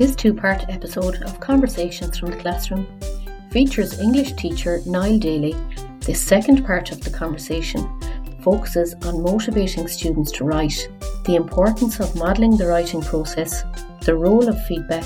[0.00, 2.86] This two part episode of Conversations from the Classroom
[3.50, 5.54] features English teacher Niall Daly.
[6.06, 7.86] The second part of the conversation
[8.42, 10.88] focuses on motivating students to write,
[11.26, 13.62] the importance of modelling the writing process,
[14.00, 15.04] the role of feedback,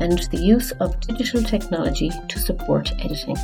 [0.00, 3.36] and the use of digital technology to support editing.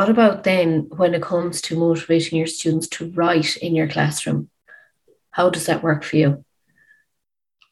[0.00, 4.48] What about then when it comes to motivating your students to write in your classroom?
[5.30, 6.42] How does that work for you?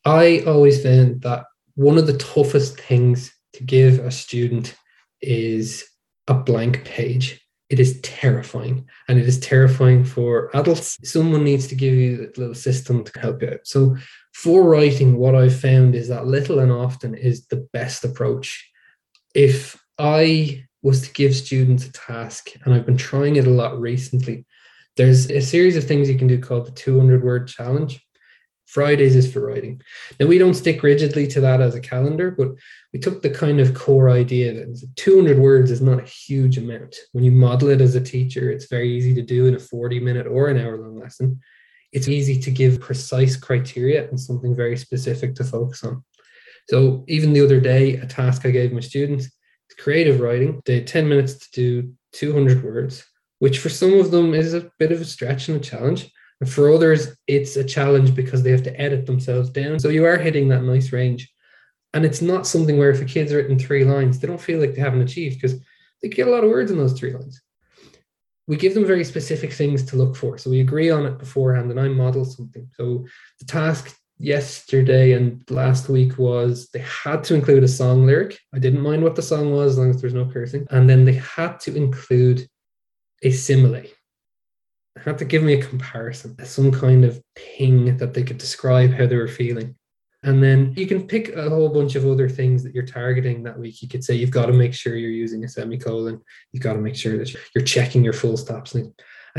[0.05, 4.77] I always found that one of the toughest things to give a student
[5.23, 5.89] is
[6.27, 7.41] a blank page.
[7.71, 10.99] It is terrifying and it is terrifying for adults.
[11.11, 13.61] Someone needs to give you a little system to help you out.
[13.67, 13.97] So,
[14.35, 18.71] for writing, what I've found is that little and often is the best approach.
[19.35, 23.81] If I was to give students a task, and I've been trying it a lot
[23.81, 24.47] recently.
[24.97, 28.01] There's a series of things you can do called the 200 word challenge.
[28.67, 29.81] Fridays is for writing.
[30.21, 32.49] Now, we don't stick rigidly to that as a calendar, but
[32.93, 36.95] we took the kind of core idea that 200 words is not a huge amount.
[37.13, 40.01] When you model it as a teacher, it's very easy to do in a 40
[40.01, 41.41] minute or an hour long lesson.
[41.93, 46.05] It's easy to give precise criteria and something very specific to focus on.
[46.69, 49.31] So, even the other day, a task I gave my students
[49.79, 50.61] creative writing.
[50.65, 53.05] They had 10 minutes to do 200 words,
[53.39, 56.11] which for some of them is a bit of a stretch and a challenge.
[56.41, 59.79] And for others, it's a challenge because they have to edit themselves down.
[59.79, 61.33] So you are hitting that nice range.
[61.95, 64.75] And it's not something where if a kid's written three lines, they don't feel like
[64.75, 65.59] they haven't achieved because
[66.03, 67.41] they get a lot of words in those three lines.
[68.47, 70.39] We give them very specific things to look for.
[70.39, 72.71] So we agree on it beforehand and I model something.
[72.77, 73.07] So
[73.41, 78.39] the task yesterday and last week was they had to include a song lyric.
[78.55, 80.67] I didn't mind what the song was as long as there's no cursing.
[80.71, 82.49] And then they had to include
[83.23, 83.83] a simile.
[83.83, 88.93] They had to give me a comparison, some kind of thing that they could describe
[88.93, 89.77] how they were feeling.
[90.25, 93.59] And then you can pick a whole bunch of other things that you're targeting that
[93.59, 93.81] week.
[93.83, 96.21] You could say you've got to make sure you're using a semicolon.
[96.51, 98.75] You've got to make sure that you're checking your full stops.
[98.75, 98.93] And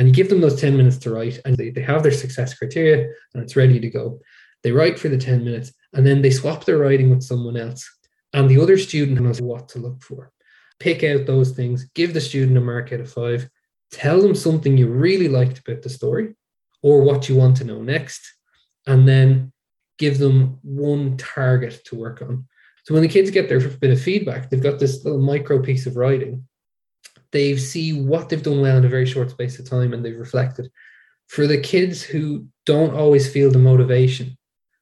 [0.07, 3.09] you give them those 10 minutes to write, and they, they have their success criteria
[3.33, 4.21] and it's ready to go.
[4.63, 7.89] They write for the 10 minutes and then they swap their writing with someone else.
[8.33, 10.31] And the other student knows what to look for.
[10.79, 13.49] Pick out those things, give the student a mark out of five,
[13.91, 16.35] tell them something you really liked about the story
[16.81, 18.21] or what you want to know next,
[18.87, 19.51] and then
[19.97, 22.47] give them one target to work on.
[22.85, 25.85] So when the kids get their bit of feedback, they've got this little micro piece
[25.85, 26.47] of writing.
[27.31, 30.17] They see what they've done well in a very short space of time and they've
[30.17, 30.71] reflected.
[31.27, 34.38] For the kids who don't always feel the motivation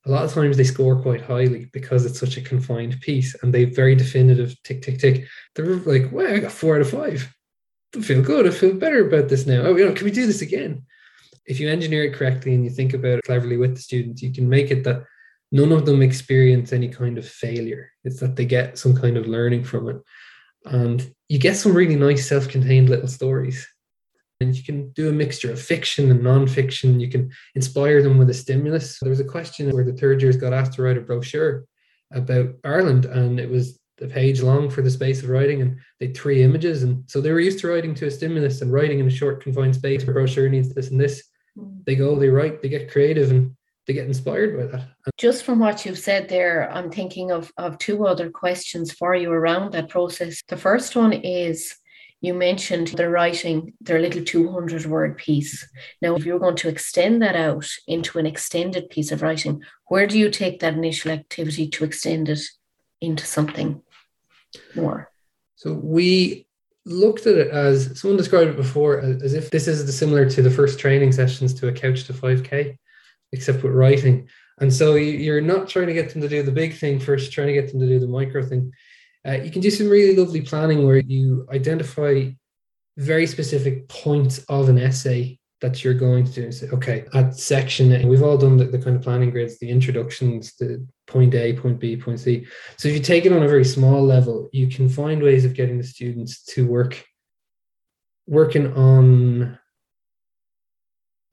[0.08, 3.54] a lot of times they score quite highly because it's such a confined piece and
[3.54, 5.26] they very definitive tick tick tick.
[5.54, 7.34] They're like, "Wow, I got four out of five.
[7.96, 8.48] I feel good.
[8.48, 9.62] I feel better about this now.
[9.64, 10.84] Oh, you know, can we do this again?"
[11.46, 14.34] If you engineer it correctly and you think about it cleverly with the students, you
[14.34, 15.04] can make it that
[15.52, 17.92] none of them experience any kind of failure.
[18.04, 19.98] It's that they get some kind of learning from it,
[20.66, 23.68] and you get some really nice self-contained little stories
[24.40, 27.00] and you can do a mixture of fiction and non-fiction.
[27.00, 29.00] You can inspire them with a stimulus.
[29.00, 31.66] There was a question where the third years got asked to write a brochure
[32.14, 36.08] about Ireland, and it was a page long for the space of writing, and they
[36.08, 36.84] had three images.
[36.84, 39.42] And so they were used to writing to a stimulus and writing in a short
[39.42, 40.04] confined space.
[40.04, 41.24] A brochure needs this and this.
[41.58, 41.80] Hmm.
[41.86, 43.56] They go, they write, they get creative, and
[43.88, 44.88] they get inspired by that.
[45.18, 49.32] Just from what you've said there, I'm thinking of, of two other questions for you
[49.32, 50.44] around that process.
[50.48, 51.76] The first one is
[52.22, 55.68] you mentioned they're writing their little 200 word piece.
[56.02, 60.08] Now, if you're going to extend that out into an extended piece of writing, where
[60.08, 62.42] do you take that initial activity to extend it
[63.02, 63.82] into something
[64.76, 65.12] more?
[65.56, 66.48] So we
[66.88, 70.50] looked at it as someone described it before as if this is similar to the
[70.50, 72.78] first training sessions to a couch to 5k
[73.34, 74.30] except with writing
[74.60, 77.48] and so you're not trying to get them to do the big thing first trying
[77.48, 78.72] to get them to do the micro thing
[79.28, 82.30] uh, you can do some really lovely planning where you identify
[82.98, 87.36] very specific points of an essay that you're going to do and say, okay, at
[87.36, 91.54] section, we've all done the, the, kind of planning grids, the introductions, the point A,
[91.54, 92.46] point B, point C.
[92.78, 95.56] So if you take it on a very small level, you can find ways of
[95.56, 97.04] getting the students to work
[98.28, 99.58] working on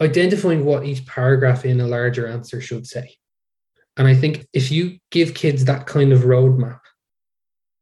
[0.00, 3.16] identifying what each paragraph in a larger answer should say.
[3.96, 6.80] And I think if you give kids that kind of roadmap,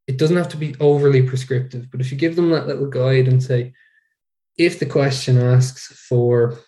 [0.07, 3.29] it doesn't have to be overly prescriptive, but if you give them that little guide
[3.29, 3.73] and say,
[4.59, 6.59] if the question asks for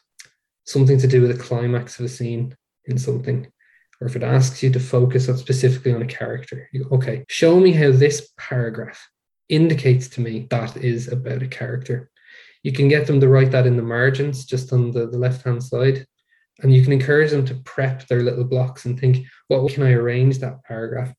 [0.65, 3.47] something to do with the climax of a scene in something,
[4.01, 7.25] or if it asks you to focus on specifically on a character, you go, okay,
[7.29, 9.09] show me how this paragraph
[9.49, 12.11] indicates to me that is about a character.
[12.63, 15.45] You can get them to write that in the margins, just on the, the left
[15.45, 16.07] hand side.
[16.61, 19.93] And you can encourage them to prep their little blocks and think, what can I
[19.93, 21.13] arrange that paragraph?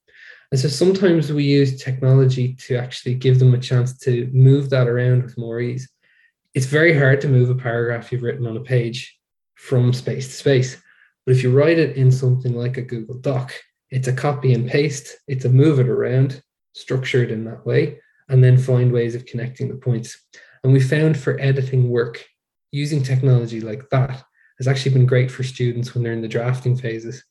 [0.51, 4.88] And so sometimes we use technology to actually give them a chance to move that
[4.88, 5.89] around with more ease.
[6.53, 9.18] It's very hard to move a paragraph you've written on a page
[9.56, 10.77] from space to space.
[11.25, 13.53] But if you write it in something like a Google Doc,
[13.89, 16.42] it's a copy and paste, it's a move it around,
[16.74, 18.00] structured in that way,
[18.30, 20.18] and then find ways of connecting the points.
[20.63, 22.25] And we found for editing work,
[22.71, 24.24] using technology like that
[24.57, 27.24] has actually been great for students when they're in the drafting phases,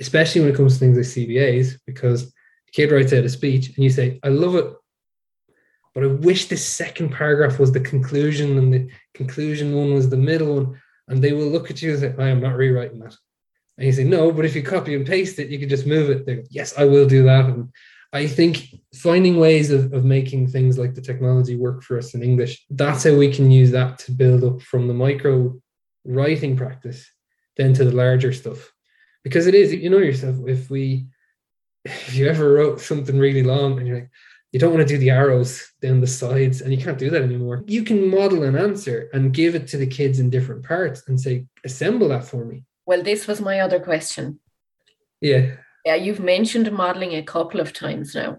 [0.00, 2.32] especially when it comes to things like CBAs, because
[2.72, 4.66] kid writes out a speech and you say, I love it,
[5.94, 10.16] but I wish this second paragraph was the conclusion and the conclusion one was the
[10.16, 10.80] middle one.
[11.08, 13.14] And they will look at you and say, I am not rewriting that.
[13.76, 16.08] And you say, no, but if you copy and paste it, you can just move
[16.10, 16.26] it.
[16.26, 17.46] Go, yes, I will do that.
[17.46, 17.68] And
[18.12, 22.22] I think finding ways of, of making things like the technology work for us in
[22.22, 25.54] English, that's how we can use that to build up from the micro
[26.04, 27.10] writing practice
[27.56, 28.72] then to the larger stuff.
[29.24, 31.06] Because it is, you know yourself, if we
[31.84, 34.10] if you ever wrote something really long and you're like,
[34.52, 37.22] you don't want to do the arrows down the sides and you can't do that
[37.22, 37.64] anymore.
[37.66, 41.18] You can model an answer and give it to the kids in different parts and
[41.18, 42.64] say, assemble that for me.
[42.84, 44.40] Well, this was my other question.
[45.20, 45.52] Yeah.
[45.86, 48.38] Yeah, you've mentioned modeling a couple of times now.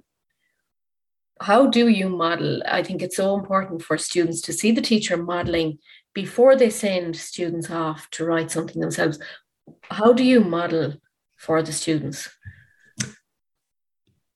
[1.41, 2.61] How do you model?
[2.67, 5.79] I think it's so important for students to see the teacher modeling
[6.13, 9.19] before they send students off to write something themselves.
[9.89, 10.93] How do you model
[11.35, 12.29] for the students?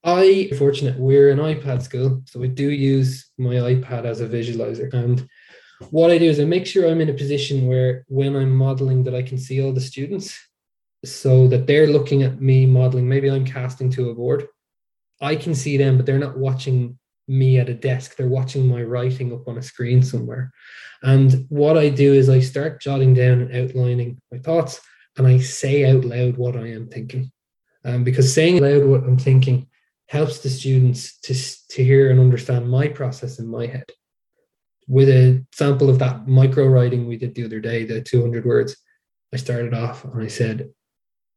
[0.04, 4.92] I fortunate we're an iPad school, so I do use my iPad as a visualizer.
[4.92, 5.28] And
[5.90, 9.04] what I do is I make sure I'm in a position where when I'm modeling
[9.04, 10.38] that I can see all the students
[11.04, 13.08] so that they're looking at me modeling.
[13.08, 14.46] Maybe I'm casting to a board.
[15.20, 18.16] I can see them, but they're not watching me at a desk.
[18.16, 20.52] They're watching my writing up on a screen somewhere.
[21.02, 24.80] And what I do is I start jotting down and outlining my thoughts
[25.16, 27.30] and I say out loud what I am thinking.
[27.84, 29.68] Um, because saying out loud what I'm thinking
[30.08, 31.34] helps the students to,
[31.68, 33.84] to hear and understand my process in my head.
[34.88, 38.76] With a sample of that micro writing we did the other day, the 200 words,
[39.32, 40.70] I started off and I said,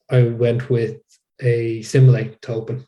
[0.10, 1.02] I went with
[1.42, 2.86] a simile to open.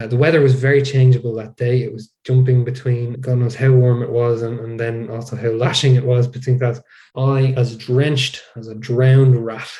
[0.00, 1.82] Uh, the weather was very changeable that day.
[1.82, 5.50] It was jumping between God knows how warm it was and, and then also how
[5.50, 6.80] lashing it was between that.
[7.16, 9.70] I, as drenched as a drowned rat,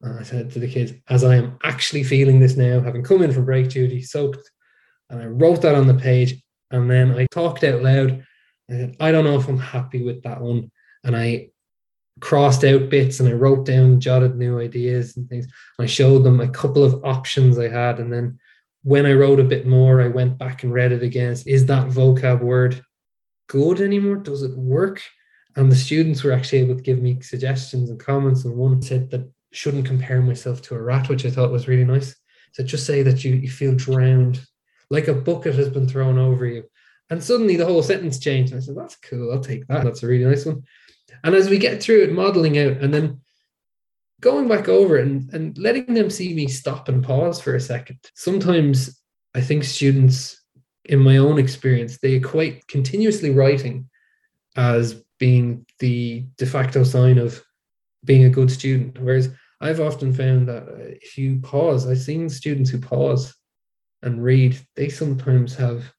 [0.00, 3.22] and I said to the kids, as I am actually feeling this now, having come
[3.22, 4.50] in from break duty, soaked,
[5.14, 6.42] and I wrote that on the page.
[6.70, 8.24] And then I talked out loud.
[8.68, 10.70] I said, I don't know if I'm happy with that one.
[11.04, 11.50] And I
[12.20, 15.46] crossed out bits and I wrote down, jotted new ideas and things.
[15.78, 18.00] I showed them a couple of options I had.
[18.00, 18.38] And then
[18.82, 21.36] when I wrote a bit more, I went back and read it again.
[21.46, 22.82] Is that vocab word
[23.48, 24.16] good anymore?
[24.16, 25.00] Does it work?
[25.56, 28.44] And the students were actually able to give me suggestions and comments.
[28.44, 31.84] And one said that shouldn't compare myself to a rat, which I thought was really
[31.84, 32.16] nice.
[32.52, 34.44] So just say that you, you feel drowned,
[34.90, 36.64] like a bucket has been thrown over you.
[37.10, 38.52] And suddenly the whole sentence changed.
[38.52, 39.32] And I said, that's cool.
[39.32, 39.84] I'll take that.
[39.84, 40.62] That's a really nice one.
[41.22, 43.20] And as we get through it, modeling out and then
[44.20, 47.98] going back over and, and letting them see me stop and pause for a second.
[48.14, 49.00] Sometimes
[49.34, 50.40] I think students,
[50.86, 53.88] in my own experience, they equate continuously writing
[54.56, 57.42] as being the de facto sign of
[58.04, 58.98] being a good student.
[59.00, 60.64] Whereas I've often found that
[61.02, 63.34] if you pause, I've seen students who pause
[64.04, 65.92] and read, they sometimes have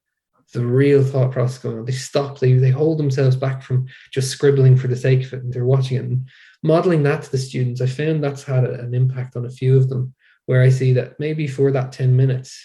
[0.53, 1.85] the real thought process going on.
[1.85, 5.43] They stop, they, they hold themselves back from just scribbling for the sake of it
[5.43, 6.05] and they're watching it.
[6.05, 6.29] And
[6.63, 9.75] modeling that to the students, I found that's had a, an impact on a few
[9.75, 10.13] of them
[10.45, 12.57] where I see that maybe for that 10 minutes,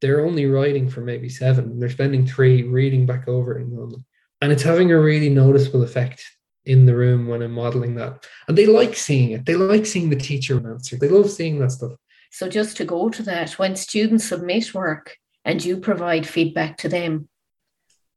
[0.00, 1.78] they're only writing for maybe seven.
[1.78, 3.66] They're spending three reading back over it.
[4.40, 6.24] And it's having a really noticeable effect
[6.64, 8.26] in the room when I'm modeling that.
[8.48, 9.46] And they like seeing it.
[9.46, 10.96] They like seeing the teacher answer.
[10.96, 11.92] They love seeing that stuff.
[12.32, 16.88] So just to go to that, when students submit work, and you provide feedback to
[16.88, 17.28] them,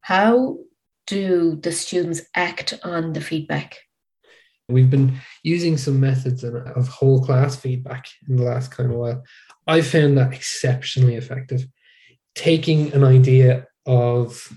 [0.02, 0.60] how
[1.08, 3.80] do the students act on the feedback?
[4.70, 9.24] We've been using some methods of whole class feedback in the last kind of while.
[9.68, 11.68] I found that exceptionally effective.
[12.36, 14.52] Taking an idea of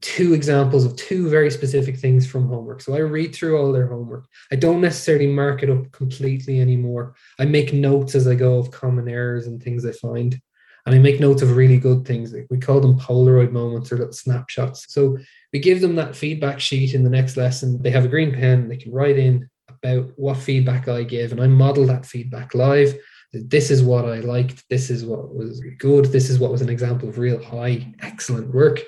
[0.00, 2.80] two examples of two very specific things from homework.
[2.80, 4.26] So I read through all their homework.
[4.52, 7.14] I don't necessarily mark it up completely anymore.
[7.38, 10.40] I make notes as I go of common errors and things I find
[10.88, 12.34] and I make notes of really good things.
[12.48, 14.86] We call them Polaroid moments or little snapshots.
[14.88, 15.18] So
[15.52, 17.82] we give them that feedback sheet in the next lesson.
[17.82, 21.42] They have a green pen, they can write in about what feedback I give, and
[21.42, 22.96] I model that feedback live.
[23.34, 24.64] This is what I liked.
[24.70, 26.06] This is what was good.
[26.06, 28.80] This is what was an example of real high, excellent work.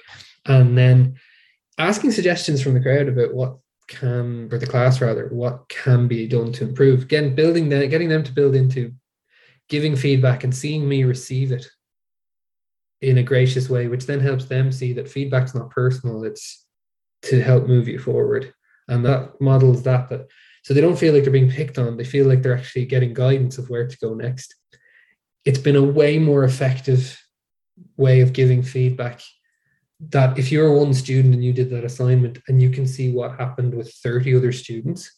[0.47, 1.17] And then
[1.79, 6.27] asking suggestions from the crowd about what can, or the class rather, what can be
[6.27, 7.03] done to improve.
[7.03, 8.93] Again, building them, getting them to build into
[9.69, 11.67] giving feedback and seeing me receive it
[13.01, 16.67] in a gracious way, which then helps them see that feedback's not personal, it's
[17.23, 18.53] to help move you forward.
[18.89, 20.27] And that models that that
[20.63, 23.15] so they don't feel like they're being picked on, they feel like they're actually getting
[23.15, 24.55] guidance of where to go next.
[25.45, 27.19] It's been a way more effective
[27.97, 29.23] way of giving feedback
[30.09, 33.39] that if you're one student and you did that assignment and you can see what
[33.39, 35.11] happened with 30 other students,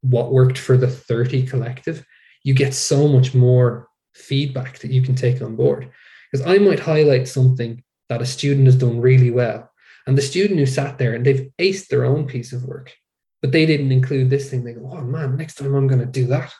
[0.00, 2.04] what worked for the 30 collective,
[2.42, 5.90] you get so much more feedback that you can take on board.
[6.30, 9.70] Because I might highlight something that a student has done really well.
[10.06, 12.92] And the student who sat there and they've aced their own piece of work,
[13.40, 16.06] but they didn't include this thing, they go, oh man, next time I'm going to
[16.06, 16.52] do that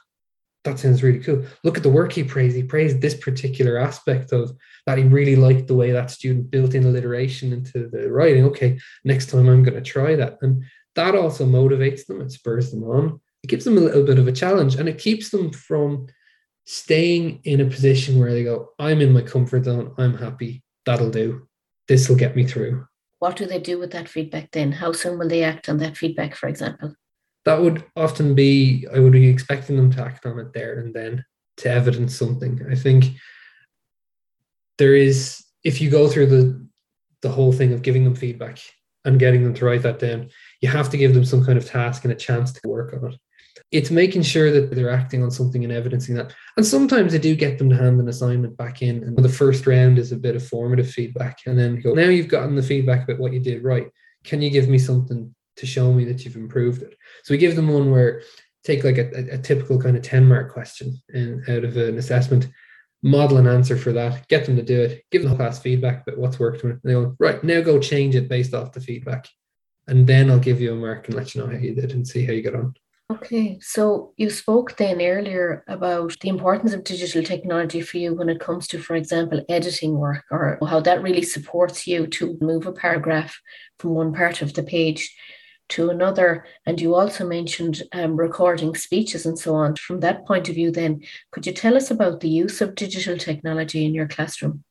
[0.64, 1.44] that sounds really cool.
[1.64, 2.56] Look at the work he praised.
[2.56, 4.52] He praised this particular aspect of
[4.86, 4.98] that.
[4.98, 8.44] He really liked the way that student built in alliteration into the writing.
[8.44, 10.38] Okay, next time I'm going to try that.
[10.40, 10.62] And
[10.94, 13.20] that also motivates them, it spurs them on.
[13.42, 16.06] It gives them a little bit of a challenge and it keeps them from
[16.64, 19.94] staying in a position where they go, I'm in my comfort zone.
[19.98, 20.62] I'm happy.
[20.86, 21.48] That'll do.
[21.88, 22.86] This will get me through.
[23.18, 24.70] What do they do with that feedback then?
[24.70, 26.94] How soon will they act on that feedback, for example?
[27.44, 30.94] That would often be I would be expecting them to act on it there and
[30.94, 31.24] then
[31.58, 32.60] to evidence something.
[32.70, 33.06] I think
[34.78, 36.66] there is if you go through the
[37.22, 38.58] the whole thing of giving them feedback
[39.04, 40.28] and getting them to write that down,
[40.60, 43.12] you have to give them some kind of task and a chance to work on
[43.12, 43.18] it.
[43.70, 46.34] It's making sure that they're acting on something and evidencing that.
[46.56, 49.02] And sometimes I do get them to hand an assignment back in.
[49.02, 51.38] And the first round is a bit of formative feedback.
[51.46, 53.86] And then go, now you've gotten the feedback about what you did right.
[54.24, 56.96] Can you give me something to show me that you've improved it.
[57.24, 58.22] So we give them one where
[58.64, 62.48] take like a, a, typical kind of 10 mark question in, out of an assessment,
[63.02, 66.18] model an answer for that, get them to do it, give them class feedback about
[66.18, 66.62] what's worked.
[66.62, 69.28] And they go, right, now go change it based off the feedback.
[69.88, 72.06] And then I'll give you a mark and let you know how you did and
[72.06, 72.74] see how you get on.
[73.10, 78.30] Okay, so you spoke then earlier about the importance of digital technology for you when
[78.30, 82.66] it comes to, for example, editing work or how that really supports you to move
[82.66, 83.38] a paragraph
[83.78, 85.14] from one part of the page
[85.72, 86.44] to another.
[86.66, 89.76] And you also mentioned um, recording speeches and so on.
[89.76, 93.16] From that point of view, then, could you tell us about the use of digital
[93.16, 94.64] technology in your classroom?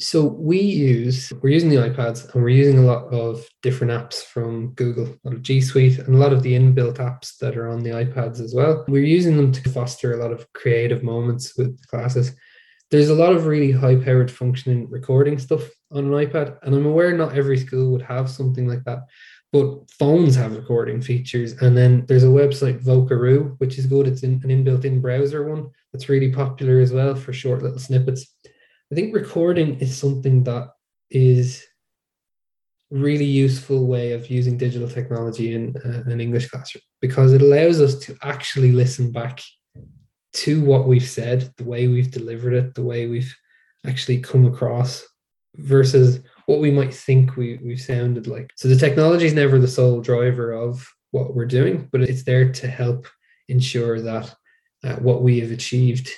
[0.00, 4.22] So we use we're using the iPads and we're using a lot of different apps
[4.22, 7.56] from Google, a lot of G Suite and a lot of the inbuilt apps that
[7.56, 8.84] are on the iPads as well.
[8.86, 12.32] We're using them to foster a lot of creative moments with classes.
[12.92, 17.12] There's a lot of really high-powered functioning recording stuff on an iPad, and I'm aware
[17.12, 19.00] not every school would have something like that
[19.52, 21.52] but phones have recording features.
[21.62, 24.06] And then there's a website, Vocaroo, which is good.
[24.06, 27.78] It's in, an inbuilt in browser one that's really popular as well for short little
[27.78, 28.34] snippets.
[28.92, 30.68] I think recording is something that
[31.10, 31.64] is
[32.90, 37.80] really useful way of using digital technology in uh, an English classroom because it allows
[37.80, 39.42] us to actually listen back
[40.32, 43.34] to what we've said, the way we've delivered it, the way we've
[43.86, 45.06] actually come across
[45.56, 48.50] versus what we might think we, we've sounded like.
[48.56, 52.50] So the technology is never the sole driver of what we're doing, but it's there
[52.50, 53.06] to help
[53.48, 54.34] ensure that
[54.82, 56.08] uh, what we have achieved.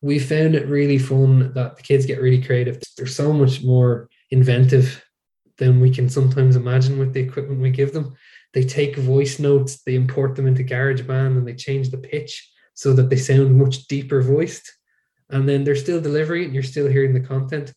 [0.00, 2.80] We found it really fun that the kids get really creative.
[2.96, 5.04] They're so much more inventive
[5.58, 8.14] than we can sometimes imagine with the equipment we give them.
[8.54, 12.94] They take voice notes, they import them into GarageBand, and they change the pitch so
[12.94, 14.72] that they sound much deeper voiced.
[15.28, 17.74] And then they're still delivering, and you're still hearing the content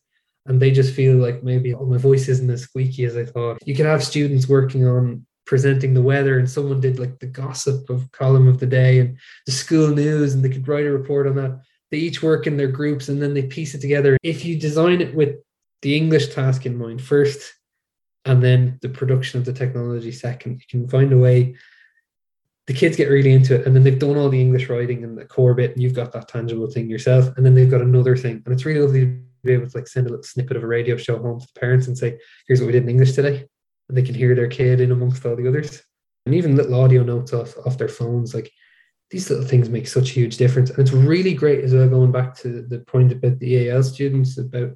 [0.50, 3.60] and they just feel like maybe oh, my voice isn't as squeaky as I thought.
[3.65, 7.88] You could have students working on presenting the weather and someone did like the gossip
[7.89, 11.27] of column of the day and the school news and they could write a report
[11.27, 11.62] on that.
[11.91, 14.18] They each work in their groups and then they piece it together.
[14.24, 15.36] If you design it with
[15.84, 17.53] the English task in mind first
[18.25, 21.56] and then the production of the technology second, you can find a way
[22.65, 25.18] the kids get really into it and then they've done all the english writing and
[25.18, 28.15] the core bit and you've got that tangible thing yourself and then they've got another
[28.15, 30.67] thing and it's really lovely be able to like send a little snippet of a
[30.67, 32.17] radio show home to the parents and say,
[32.48, 33.46] here's what we did in English today.
[33.88, 35.81] And they can hear their kid in amongst all the others.
[36.25, 38.51] And even little audio notes off, off their phones, like
[39.10, 40.69] these little things make such a huge difference.
[40.69, 44.38] And it's really great as well, going back to the point about the EAL students
[44.38, 44.72] about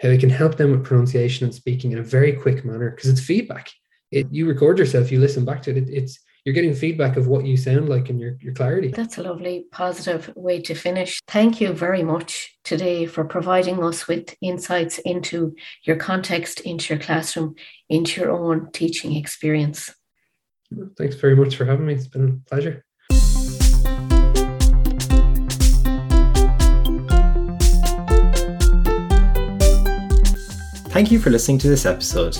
[0.00, 3.08] how it can help them with pronunciation and speaking in a very quick manner because
[3.08, 3.70] it's feedback.
[4.10, 7.26] It, you record yourself, you listen back to it, it it's you're getting feedback of
[7.26, 8.88] what you sound like and your, your clarity.
[8.88, 11.20] That's a lovely positive way to finish.
[11.28, 17.02] Thank you very much today for providing us with insights into your context, into your
[17.02, 17.54] classroom,
[17.90, 19.94] into your own teaching experience.
[20.96, 21.92] Thanks very much for having me.
[21.92, 22.82] It's been a pleasure.
[30.94, 32.38] Thank you for listening to this episode.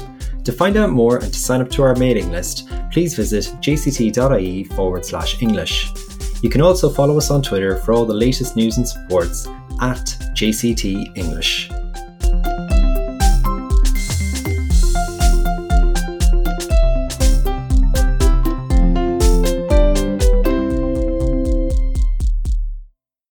[0.48, 4.64] To find out more and to sign up to our mailing list, please visit jct.ie
[4.64, 5.92] forward slash English.
[6.40, 9.46] You can also follow us on Twitter for all the latest news and supports
[9.82, 11.68] at JCT English.